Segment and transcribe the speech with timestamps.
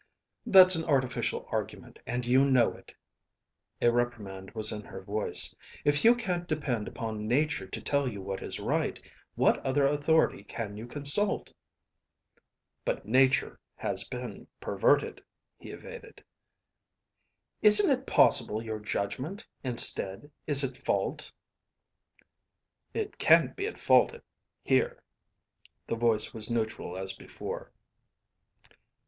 [0.47, 2.95] "That's an artificial argument, and you know it."
[3.83, 5.53] A reprimand was in her voice.
[5.85, 8.99] "If you can't depend upon Nature to tell you what is right,
[9.35, 11.53] what other authority can you consult?"
[12.83, 15.23] "But Nature has been perverted,"
[15.59, 16.23] he evaded.
[17.61, 21.31] "Isn't it possible your judgment instead is at fault?"
[22.95, 24.15] "It can't be at fault,
[24.63, 25.03] here."
[25.85, 27.71] The voice was neutral as before.